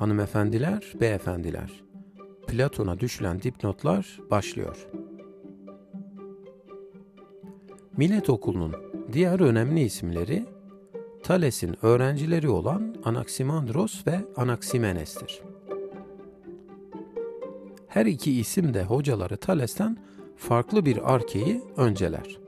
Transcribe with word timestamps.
Hanımefendiler, 0.00 0.92
beyefendiler. 1.00 1.82
Platon'a 2.46 3.00
düşülen 3.00 3.42
dipnotlar 3.42 4.20
başlıyor. 4.30 4.88
Millet 7.96 8.30
Okulu'nun 8.30 8.74
diğer 9.12 9.40
önemli 9.40 9.80
isimleri 9.80 10.46
Thales'in 11.22 11.76
öğrencileri 11.82 12.48
olan 12.48 12.94
Anaximandros 13.04 14.06
ve 14.06 14.20
Anaximenes'tir. 14.36 15.42
Her 17.88 18.06
iki 18.06 18.40
isim 18.40 18.74
de 18.74 18.84
hocaları 18.84 19.36
Thales'ten 19.36 19.96
farklı 20.36 20.84
bir 20.84 21.14
arkeyi 21.14 21.62
önceler. 21.76 22.40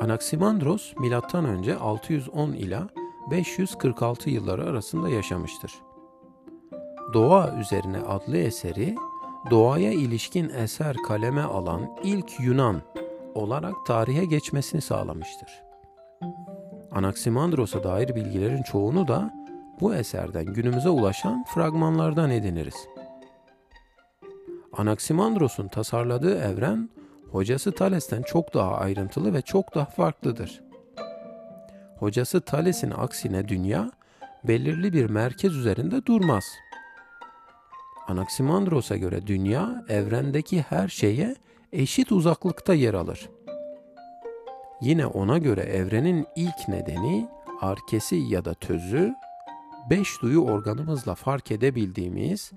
Anaximandros 0.00 0.92
M.Ö. 0.98 1.76
610 1.76 2.52
ila 2.52 2.88
546 3.30 4.30
yılları 4.30 4.64
arasında 4.64 5.08
yaşamıştır. 5.08 5.72
Doğa 7.12 7.54
üzerine 7.60 7.98
adlı 7.98 8.36
eseri 8.36 8.96
doğaya 9.50 9.92
ilişkin 9.92 10.48
eser 10.48 10.96
kaleme 10.96 11.42
alan 11.42 11.96
ilk 12.02 12.40
Yunan 12.40 12.82
olarak 13.34 13.74
tarihe 13.86 14.24
geçmesini 14.24 14.80
sağlamıştır. 14.80 15.48
Anaximandros'a 16.92 17.84
dair 17.84 18.14
bilgilerin 18.14 18.62
çoğunu 18.62 19.08
da 19.08 19.34
bu 19.80 19.94
eserden 19.94 20.44
günümüze 20.44 20.88
ulaşan 20.88 21.44
fragmanlardan 21.44 22.30
ediniriz. 22.30 22.88
Anaximandros'un 24.72 25.68
tasarladığı 25.68 26.38
evren 26.38 26.90
hocası 27.30 27.72
Thales'ten 27.72 28.22
çok 28.22 28.54
daha 28.54 28.76
ayrıntılı 28.76 29.34
ve 29.34 29.42
çok 29.42 29.74
daha 29.74 29.84
farklıdır. 29.84 30.62
Hocası 31.98 32.40
Thales'in 32.40 32.90
aksine 32.90 33.48
dünya 33.48 33.90
belirli 34.44 34.92
bir 34.92 35.10
merkez 35.10 35.56
üzerinde 35.56 36.06
durmaz. 36.06 36.44
Anaximandros'a 38.08 38.96
göre 38.96 39.26
dünya 39.26 39.84
evrendeki 39.88 40.62
her 40.62 40.88
şeye 40.88 41.36
eşit 41.72 42.12
uzaklıkta 42.12 42.74
yer 42.74 42.94
alır. 42.94 43.28
Yine 44.80 45.06
ona 45.06 45.38
göre 45.38 45.60
evrenin 45.60 46.26
ilk 46.36 46.68
nedeni 46.68 47.28
arkesi 47.60 48.16
ya 48.16 48.44
da 48.44 48.54
tözü 48.54 49.14
beş 49.90 50.22
duyu 50.22 50.40
organımızla 50.40 51.14
fark 51.14 51.50
edebildiğimiz 51.50 52.52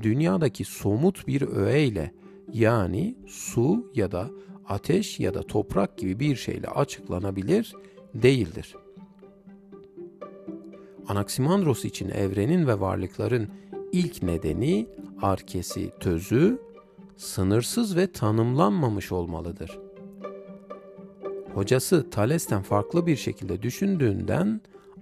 dünyadaki 0.00 0.64
somut 0.64 1.26
bir 1.26 1.42
öğeyle 1.42 2.12
yani 2.52 3.16
su 3.28 3.92
ya 3.94 4.12
da 4.12 4.30
ateş 4.68 5.20
ya 5.20 5.34
da 5.34 5.42
toprak 5.42 5.98
gibi 5.98 6.20
bir 6.20 6.36
şeyle 6.36 6.68
açıklanabilir 6.68 7.74
değildir. 8.14 8.76
Anaximandros 11.08 11.84
için 11.84 12.08
evrenin 12.08 12.66
ve 12.66 12.80
varlıkların 12.80 13.48
ilk 13.92 14.22
nedeni 14.22 14.86
arkesi, 15.22 15.90
tözü, 16.00 16.58
sınırsız 17.16 17.96
ve 17.96 18.12
tanımlanmamış 18.12 19.12
olmalıdır. 19.12 19.78
Hocası 21.54 22.10
Thales'ten 22.10 22.62
farklı 22.62 23.06
bir 23.06 23.16
şekilde 23.16 23.62
düşündüğünden 23.62 24.60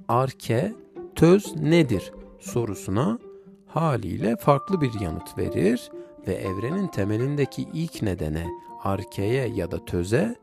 arke, 0.09 0.75
töz 1.15 1.56
nedir 1.56 2.12
sorusuna 2.41 3.19
haliyle 3.67 4.37
farklı 4.37 4.81
bir 4.81 5.00
yanıt 5.00 5.39
verir 5.39 5.91
ve 6.27 6.34
evrenin 6.34 6.87
temelindeki 6.87 7.67
ilk 7.72 8.03
nedene, 8.03 8.47
arkeye 8.83 9.48
ya 9.48 9.70
da 9.70 9.84
töze 9.84 10.37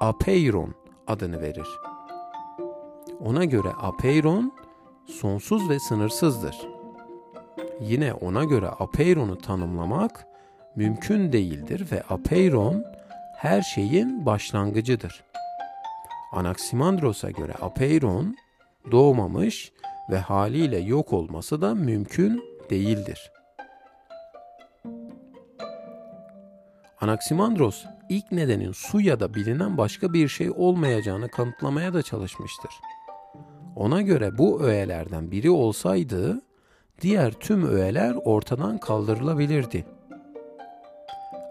apeiron 0.00 0.74
adını 1.06 1.42
verir. 1.42 1.68
Ona 3.24 3.44
göre 3.44 3.68
apeiron 3.80 4.52
sonsuz 5.06 5.68
ve 5.68 5.78
sınırsızdır. 5.80 6.68
Yine 7.80 8.12
ona 8.12 8.44
göre 8.44 8.68
apeiron'u 8.68 9.38
tanımlamak 9.38 10.26
mümkün 10.76 11.32
değildir 11.32 11.86
ve 11.92 12.02
apeiron 12.08 12.84
her 13.36 13.62
şeyin 13.62 14.26
başlangıcıdır. 14.26 15.24
Anaximandros'a 16.32 17.30
göre 17.30 17.54
apeiron 17.60 18.36
doğmamış 18.90 19.72
ve 20.10 20.18
haliyle 20.18 20.78
yok 20.78 21.12
olması 21.12 21.62
da 21.62 21.74
mümkün 21.74 22.44
değildir. 22.70 23.32
Anaximandros 27.00 27.84
ilk 28.08 28.32
nedenin 28.32 28.72
su 28.72 29.00
ya 29.00 29.20
da 29.20 29.34
bilinen 29.34 29.78
başka 29.78 30.12
bir 30.12 30.28
şey 30.28 30.50
olmayacağını 30.50 31.28
kanıtlamaya 31.28 31.94
da 31.94 32.02
çalışmıştır. 32.02 32.70
Ona 33.76 34.02
göre 34.02 34.38
bu 34.38 34.62
öğelerden 34.62 35.30
biri 35.30 35.50
olsaydı 35.50 36.40
diğer 37.00 37.32
tüm 37.32 37.68
öğeler 37.68 38.14
ortadan 38.24 38.78
kaldırılabilirdi. 38.78 39.86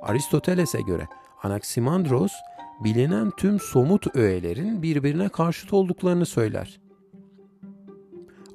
Aristoteles'e 0.01 0.81
göre 0.81 1.07
Anaximandros 1.43 2.31
bilinen 2.83 3.31
tüm 3.31 3.59
somut 3.59 4.15
öğelerin 4.15 4.81
birbirine 4.81 5.29
karşıt 5.29 5.73
olduklarını 5.73 6.25
söyler. 6.25 6.79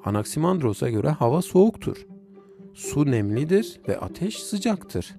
Anaximandros'a 0.05 0.89
göre 0.89 1.09
hava 1.09 1.41
soğuktur. 1.41 2.05
Su 2.73 3.11
nemlidir 3.11 3.79
ve 3.87 3.99
ateş 3.99 4.43
sıcaktır. 4.43 5.15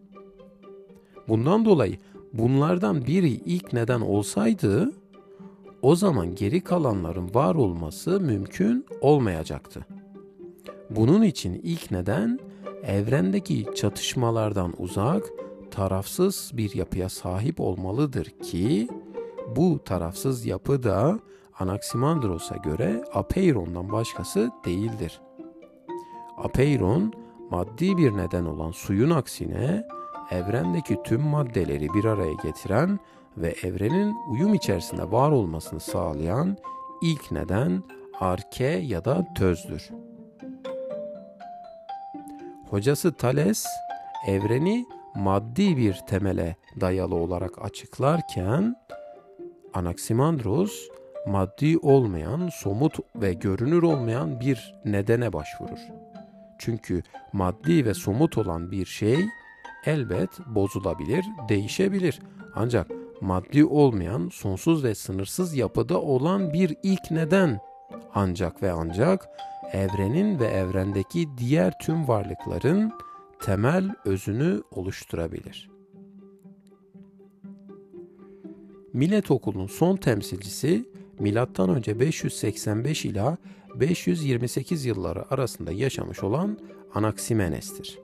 Bundan 1.28 1.64
dolayı 1.64 1.98
bunlardan 2.32 3.06
biri 3.06 3.28
ilk 3.28 3.72
neden 3.72 4.00
olsaydı 4.00 4.92
o 5.82 5.94
zaman 5.94 6.34
geri 6.34 6.60
kalanların 6.60 7.34
var 7.34 7.54
olması 7.54 8.20
mümkün 8.20 8.86
olmayacaktı. 9.00 9.86
Bunun 10.90 11.22
için 11.22 11.60
ilk 11.62 11.90
neden 11.90 12.38
evrendeki 12.82 13.66
çatışmalardan 13.74 14.74
uzak, 14.78 15.22
tarafsız 15.70 16.50
bir 16.54 16.74
yapıya 16.74 17.08
sahip 17.08 17.60
olmalıdır 17.60 18.24
ki 18.24 18.88
bu 19.56 19.84
tarafsız 19.84 20.46
yapı 20.46 20.82
da 20.82 21.18
Anaximandros'a 21.58 22.56
göre 22.56 23.04
apeirondan 23.14 23.92
başkası 23.92 24.50
değildir. 24.64 25.20
Apeiron 26.36 27.12
maddi 27.50 27.96
bir 27.96 28.16
neden 28.16 28.44
olan 28.44 28.70
suyun 28.70 29.10
aksine 29.10 29.86
evrendeki 30.30 30.98
tüm 31.04 31.20
maddeleri 31.20 31.88
bir 31.94 32.04
araya 32.04 32.32
getiren 32.32 32.98
ve 33.40 33.54
evrenin 33.62 34.16
uyum 34.30 34.54
içerisinde 34.54 35.10
var 35.10 35.30
olmasını 35.30 35.80
sağlayan 35.80 36.56
ilk 37.02 37.32
neden 37.32 37.82
arke 38.20 38.64
ya 38.64 39.04
da 39.04 39.26
tözdür. 39.34 39.88
Hocası 42.70 43.12
Thales 43.12 43.66
evreni 44.26 44.86
maddi 45.14 45.76
bir 45.76 45.94
temele 46.06 46.56
dayalı 46.80 47.14
olarak 47.14 47.64
açıklarken 47.64 48.76
Anaximandros 49.74 50.88
maddi 51.26 51.78
olmayan, 51.78 52.48
somut 52.52 52.98
ve 53.16 53.32
görünür 53.32 53.82
olmayan 53.82 54.40
bir 54.40 54.74
nedene 54.84 55.32
başvurur. 55.32 55.78
Çünkü 56.58 57.02
maddi 57.32 57.84
ve 57.84 57.94
somut 57.94 58.38
olan 58.38 58.70
bir 58.70 58.86
şey 58.86 59.26
elbet 59.84 60.30
bozulabilir, 60.46 61.24
değişebilir. 61.48 62.20
Ancak 62.54 62.90
maddi 63.20 63.64
olmayan, 63.64 64.28
sonsuz 64.32 64.84
ve 64.84 64.94
sınırsız 64.94 65.54
yapıda 65.54 66.00
olan 66.00 66.52
bir 66.52 66.76
ilk 66.82 67.10
neden 67.10 67.60
ancak 68.14 68.62
ve 68.62 68.72
ancak 68.72 69.28
evrenin 69.72 70.38
ve 70.38 70.46
evrendeki 70.46 71.28
diğer 71.38 71.78
tüm 71.78 72.08
varlıkların 72.08 72.92
temel 73.40 73.94
özünü 74.04 74.62
oluşturabilir. 74.70 75.70
Millet 78.92 79.30
Okulu'nun 79.30 79.66
son 79.66 79.96
temsilcisi 79.96 80.88
M.Ö. 81.18 82.00
585 82.00 83.04
ila 83.04 83.36
528 83.74 84.84
yılları 84.84 85.32
arasında 85.32 85.72
yaşamış 85.72 86.22
olan 86.22 86.58
Anaximenes'tir. 86.94 87.98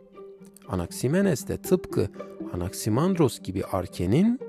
Anaximenes 0.68 1.48
de 1.48 1.56
tıpkı 1.56 2.08
Anaximandros 2.52 3.40
gibi 3.40 3.64
arkenin 3.64 4.40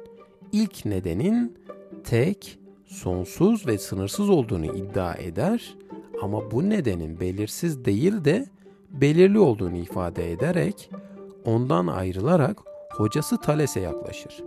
ilk 0.55 0.85
nedenin 0.85 1.57
tek, 2.03 2.59
sonsuz 2.85 3.67
ve 3.67 3.77
sınırsız 3.77 4.29
olduğunu 4.29 4.65
iddia 4.65 5.13
eder 5.13 5.75
ama 6.21 6.51
bu 6.51 6.69
nedenin 6.69 7.19
belirsiz 7.19 7.85
değil 7.85 8.25
de 8.25 8.45
belirli 8.89 9.39
olduğunu 9.39 9.77
ifade 9.77 10.31
ederek 10.31 10.89
ondan 11.45 11.87
ayrılarak 11.87 12.59
hocası 12.91 13.41
Thales'e 13.41 13.79
yaklaşır. 13.79 14.43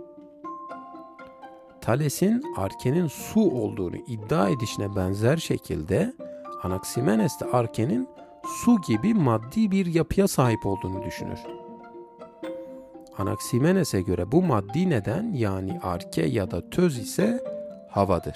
Thales'in 1.81 2.43
Arke'nin 2.57 3.07
su 3.07 3.41
olduğunu 3.41 3.97
iddia 4.07 4.49
edişine 4.49 4.95
benzer 4.95 5.37
şekilde 5.37 6.13
Anaximenes 6.63 7.39
de 7.39 7.45
Arke'nin 7.45 8.09
su 8.45 8.81
gibi 8.87 9.13
maddi 9.13 9.71
bir 9.71 9.85
yapıya 9.85 10.27
sahip 10.27 10.65
olduğunu 10.65 11.05
düşünür. 11.05 11.58
Anaximenes'e 13.19 14.01
göre 14.01 14.31
bu 14.31 14.41
maddi 14.41 14.89
neden 14.89 15.33
yani 15.33 15.79
arke 15.83 16.25
ya 16.25 16.51
da 16.51 16.69
töz 16.69 16.99
ise 16.99 17.43
havadır. 17.89 18.35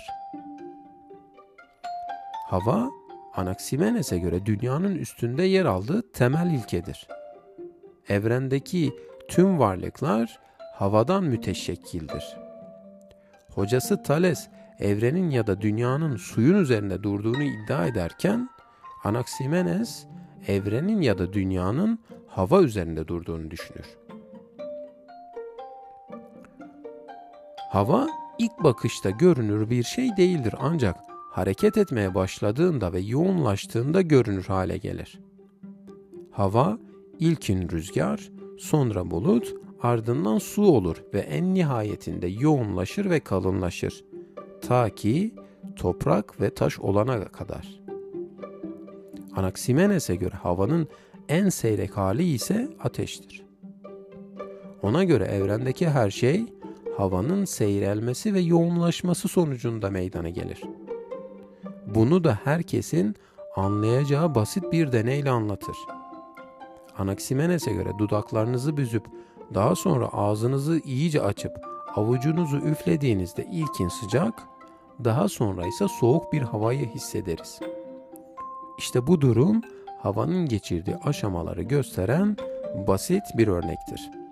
Hava 2.47 2.89
Anaximenes'e 3.35 4.17
göre 4.17 4.45
dünyanın 4.45 4.95
üstünde 4.95 5.43
yer 5.43 5.65
aldığı 5.65 6.11
temel 6.11 6.51
ilkedir. 6.51 7.07
Evrendeki 8.09 8.93
tüm 9.27 9.59
varlıklar 9.59 10.39
havadan 10.73 11.23
müteşekkildir. 11.23 12.37
Hocası 13.49 14.03
Thales 14.03 14.47
evrenin 14.79 15.29
ya 15.29 15.47
da 15.47 15.61
dünyanın 15.61 16.15
suyun 16.15 16.55
üzerinde 16.55 17.03
durduğunu 17.03 17.43
iddia 17.43 17.87
ederken 17.87 18.49
Anaximenes 19.03 20.05
evrenin 20.47 21.01
ya 21.01 21.17
da 21.17 21.33
dünyanın 21.33 21.99
hava 22.27 22.61
üzerinde 22.61 23.07
durduğunu 23.07 23.51
düşünür. 23.51 24.02
Hava 27.73 28.07
ilk 28.37 28.63
bakışta 28.63 29.09
görünür 29.09 29.69
bir 29.69 29.83
şey 29.83 30.17
değildir 30.17 30.55
ancak 30.59 30.95
hareket 31.31 31.77
etmeye 31.77 32.15
başladığında 32.15 32.93
ve 32.93 32.99
yoğunlaştığında 32.99 34.01
görünür 34.01 34.43
hale 34.43 34.77
gelir. 34.77 35.19
Hava 36.31 36.77
ilkin 37.19 37.69
rüzgar, 37.69 38.31
sonra 38.59 39.11
bulut, 39.11 39.55
ardından 39.81 40.37
su 40.37 40.65
olur 40.65 41.03
ve 41.13 41.19
en 41.19 41.53
nihayetinde 41.53 42.27
yoğunlaşır 42.27 43.09
ve 43.09 43.19
kalınlaşır. 43.19 44.05
Ta 44.61 44.89
ki 44.89 45.35
toprak 45.75 46.41
ve 46.41 46.49
taş 46.49 46.79
olana 46.79 47.25
kadar. 47.25 47.81
Anaximenes'e 49.35 50.15
göre 50.15 50.35
havanın 50.35 50.87
en 51.29 51.49
seyrek 51.49 51.97
hali 51.97 52.23
ise 52.23 52.69
ateştir. 52.79 53.45
Ona 54.81 55.03
göre 55.03 55.25
evrendeki 55.25 55.89
her 55.89 56.11
şey 56.11 56.45
havanın 56.97 57.45
seyrelmesi 57.45 58.33
ve 58.33 58.39
yoğunlaşması 58.39 59.27
sonucunda 59.27 59.89
meydana 59.89 60.29
gelir. 60.29 60.61
Bunu 61.95 62.23
da 62.23 62.39
herkesin 62.43 63.15
anlayacağı 63.55 64.35
basit 64.35 64.71
bir 64.71 64.91
deneyle 64.91 65.29
anlatır. 65.29 65.75
Anaximenes'e 66.97 67.73
göre 67.73 67.89
dudaklarınızı 67.97 68.77
büzüp 68.77 69.05
daha 69.53 69.75
sonra 69.75 70.07
ağzınızı 70.07 70.79
iyice 70.85 71.21
açıp 71.21 71.51
avucunuzu 71.95 72.57
üflediğinizde 72.57 73.45
ilkin 73.51 73.87
sıcak, 73.87 74.33
daha 75.03 75.29
sonra 75.29 75.67
ise 75.67 75.87
soğuk 75.99 76.33
bir 76.33 76.41
havayı 76.41 76.89
hissederiz. 76.89 77.59
İşte 78.77 79.07
bu 79.07 79.21
durum 79.21 79.61
havanın 79.99 80.45
geçirdiği 80.45 80.95
aşamaları 80.95 81.63
gösteren 81.63 82.37
basit 82.87 83.23
bir 83.37 83.47
örnektir. 83.47 84.22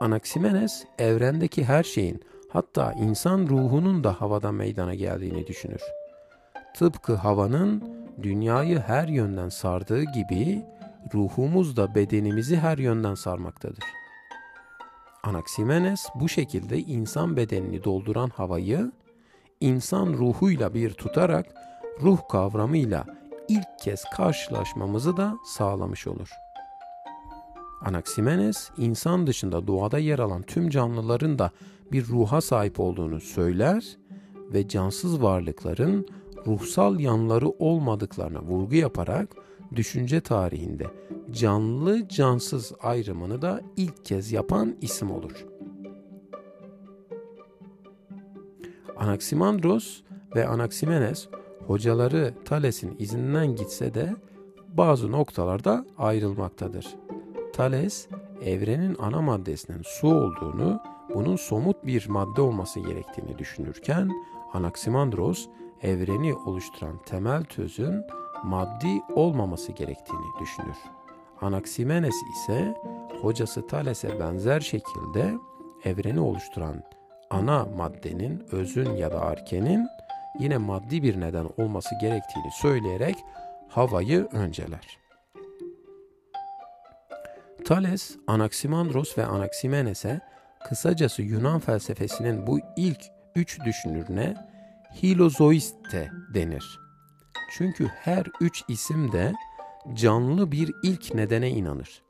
Anaximenes 0.00 0.84
evrendeki 0.98 1.64
her 1.64 1.82
şeyin 1.82 2.22
hatta 2.48 2.92
insan 2.92 3.46
ruhunun 3.48 4.04
da 4.04 4.20
havada 4.20 4.52
meydana 4.52 4.94
geldiğini 4.94 5.46
düşünür. 5.46 5.80
Tıpkı 6.74 7.14
havanın 7.14 7.84
dünyayı 8.22 8.78
her 8.78 9.08
yönden 9.08 9.48
sardığı 9.48 10.02
gibi 10.02 10.62
ruhumuz 11.14 11.76
da 11.76 11.94
bedenimizi 11.94 12.56
her 12.56 12.78
yönden 12.78 13.14
sarmaktadır. 13.14 13.84
Anaximenes 15.22 16.06
bu 16.14 16.28
şekilde 16.28 16.78
insan 16.78 17.36
bedenini 17.36 17.84
dolduran 17.84 18.28
havayı 18.28 18.92
insan 19.60 20.06
ruhuyla 20.06 20.74
bir 20.74 20.90
tutarak 20.90 21.46
ruh 22.02 22.18
kavramıyla 22.30 23.04
ilk 23.48 23.78
kez 23.80 24.04
karşılaşmamızı 24.04 25.16
da 25.16 25.36
sağlamış 25.44 26.06
olur. 26.06 26.28
Anaximenes, 27.80 28.70
insan 28.76 29.26
dışında 29.26 29.66
doğada 29.66 29.98
yer 29.98 30.18
alan 30.18 30.42
tüm 30.42 30.70
canlıların 30.70 31.38
da 31.38 31.50
bir 31.92 32.06
ruha 32.06 32.40
sahip 32.40 32.80
olduğunu 32.80 33.20
söyler 33.20 33.96
ve 34.52 34.68
cansız 34.68 35.22
varlıkların 35.22 36.06
ruhsal 36.46 37.00
yanları 37.00 37.48
olmadıklarına 37.48 38.42
vurgu 38.42 38.74
yaparak 38.74 39.28
düşünce 39.74 40.20
tarihinde 40.20 40.86
canlı 41.30 42.08
cansız 42.08 42.72
ayrımını 42.82 43.42
da 43.42 43.60
ilk 43.76 44.04
kez 44.04 44.32
yapan 44.32 44.76
isim 44.80 45.10
olur. 45.10 45.46
Anaximandros 48.96 50.00
ve 50.36 50.46
Anaximenes 50.46 51.28
hocaları 51.66 52.34
Thales'in 52.44 52.96
izinden 52.98 53.56
gitse 53.56 53.94
de 53.94 54.16
bazı 54.68 55.12
noktalarda 55.12 55.86
ayrılmaktadır. 55.98 57.05
Thales, 57.56 58.08
evrenin 58.44 58.96
ana 58.98 59.22
maddesinin 59.22 59.82
su 59.82 60.08
olduğunu, 60.08 60.82
bunun 61.14 61.36
somut 61.36 61.86
bir 61.86 62.08
madde 62.08 62.40
olması 62.40 62.80
gerektiğini 62.80 63.38
düşünürken, 63.38 64.10
Anaximandros, 64.52 65.48
evreni 65.82 66.34
oluşturan 66.34 67.02
temel 67.06 67.44
tözün 67.44 68.04
maddi 68.44 69.00
olmaması 69.14 69.72
gerektiğini 69.72 70.26
düşünür. 70.40 70.76
Anaximenes 71.40 72.14
ise 72.34 72.74
hocası 73.22 73.66
Thales'e 73.66 74.20
benzer 74.20 74.60
şekilde 74.60 75.34
evreni 75.84 76.20
oluşturan 76.20 76.82
ana 77.30 77.64
maddenin, 77.64 78.46
özün 78.52 78.90
ya 78.90 79.12
da 79.12 79.20
arkenin 79.20 79.86
yine 80.40 80.58
maddi 80.58 81.02
bir 81.02 81.20
neden 81.20 81.48
olması 81.56 81.94
gerektiğini 82.00 82.50
söyleyerek 82.52 83.16
havayı 83.68 84.28
önceler. 84.32 85.05
Thales, 87.66 88.16
Anaximandros 88.26 89.18
ve 89.18 89.26
Anaximenes'e 89.26 90.20
kısacası 90.68 91.22
Yunan 91.22 91.60
felsefesinin 91.60 92.46
bu 92.46 92.58
ilk 92.76 93.00
üç 93.34 93.60
düşünürüne 93.64 94.34
Hilozoiste 95.02 96.10
denir. 96.34 96.80
Çünkü 97.50 97.86
her 97.86 98.26
üç 98.40 98.64
isim 98.68 99.12
de 99.12 99.32
canlı 99.94 100.52
bir 100.52 100.72
ilk 100.82 101.14
nedene 101.14 101.50
inanır. 101.50 102.02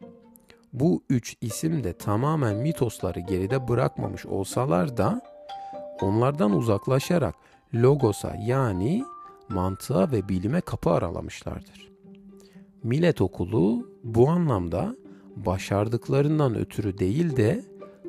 Bu 0.72 1.02
üç 1.10 1.36
isim 1.40 1.84
de 1.84 1.92
tamamen 1.92 2.56
mitosları 2.56 3.20
geride 3.20 3.68
bırakmamış 3.68 4.26
olsalar 4.26 4.96
da 4.96 5.20
onlardan 6.00 6.52
uzaklaşarak 6.52 7.34
logosa 7.74 8.36
yani 8.46 9.04
mantığa 9.48 10.12
ve 10.12 10.28
bilime 10.28 10.60
kapı 10.60 10.90
aralamışlardır. 10.90 11.92
Millet 12.82 13.20
okulu 13.20 13.90
bu 14.04 14.28
anlamda 14.28 14.96
başardıklarından 15.36 16.58
ötürü 16.58 16.98
değil 16.98 17.36
de 17.36 17.64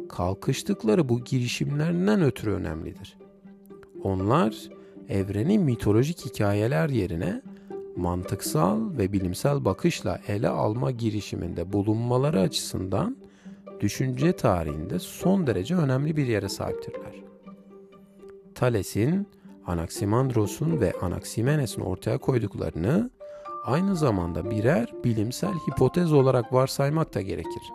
kalkıştıkları 0.10 1.10
bu 1.10 1.24
girişimlerinden 1.24 2.22
ötürü 2.22 2.52
önemlidir. 2.52 3.18
Onlar 4.04 4.56
evreni 5.10 5.60
mitolojik 5.60 6.26
hikayeler 6.26 6.90
yerine 6.90 7.42
mantıksal 7.96 8.98
ve 8.98 9.14
bilimsel 9.14 9.66
bakışla 9.66 10.22
ele 10.28 10.50
alma 10.50 10.92
girişiminde 10.92 11.74
bulunmaları 11.74 12.40
açısından 12.40 13.18
düşünce 13.80 14.32
tarihinde 14.32 15.00
son 15.00 15.48
derece 15.48 15.76
önemli 15.76 16.18
bir 16.18 16.28
yere 16.28 16.50
sahiptirler. 16.50 17.24
Thales'in, 18.56 19.28
Anaximandros'un 19.66 20.82
ve 20.82 20.94
Anaximenes'in 21.02 21.82
ortaya 21.82 22.18
koyduklarını 22.18 23.10
aynı 23.68 23.96
zamanda 23.96 24.52
birer 24.52 24.94
bilimsel 25.04 25.54
hipotez 25.54 26.14
olarak 26.14 26.54
varsaymak 26.54 27.14
da 27.14 27.22
gerekir. 27.22 27.74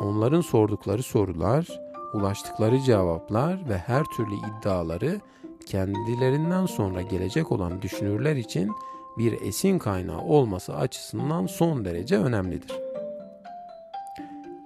Onların 0.00 0.40
sordukları 0.40 1.02
sorular, 1.02 1.80
ulaştıkları 2.14 2.80
cevaplar 2.80 3.68
ve 3.68 3.78
her 3.78 4.04
türlü 4.04 4.34
iddiaları 4.34 5.20
kendilerinden 5.66 6.66
sonra 6.66 7.02
gelecek 7.02 7.52
olan 7.52 7.82
düşünürler 7.82 8.36
için 8.36 8.70
bir 9.18 9.40
esin 9.40 9.78
kaynağı 9.78 10.20
olması 10.20 10.76
açısından 10.76 11.46
son 11.46 11.84
derece 11.84 12.18
önemlidir. 12.18 12.72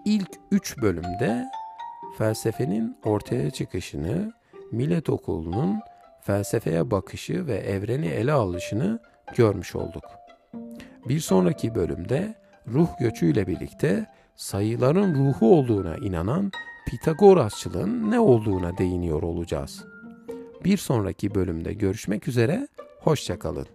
İlk 0.05 0.31
üç 0.51 0.79
bölümde 0.83 1.45
felsefenin 2.19 2.97
ortaya 3.05 3.51
çıkışını, 3.51 4.33
millet 4.73 5.11
okulunun 5.11 5.81
felsefeye 6.21 6.91
bakışı 6.91 7.47
ve 7.47 7.57
evreni 7.57 8.07
ele 8.07 8.33
alışını 8.33 9.01
görmüş 9.37 9.77
olduk. 9.77 10.05
Bir 11.09 11.21
sonraki 11.21 11.75
bölümde 11.75 12.35
ruh 12.69 12.89
göçüyle 13.01 13.47
birlikte 13.47 14.07
sayıların 14.37 15.15
ruhu 15.15 15.59
olduğuna 15.59 15.97
inanan 15.97 16.53
Pitagorasçılığın 16.87 18.11
ne 18.11 18.21
olduğuna 18.21 18.79
değiniyor 18.79 19.23
olacağız. 19.23 19.85
Bir 20.65 20.77
sonraki 20.77 21.35
bölümde 21.35 21.73
görüşmek 21.73 22.29
üzere, 22.29 22.69
hoşçakalın. 23.01 23.67